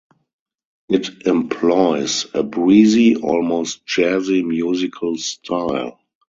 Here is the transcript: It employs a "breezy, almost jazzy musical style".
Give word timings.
It 0.89 1.27
employs 1.27 2.25
a 2.33 2.41
"breezy, 2.41 3.17
almost 3.17 3.85
jazzy 3.85 4.43
musical 4.43 5.15
style". 5.17 5.99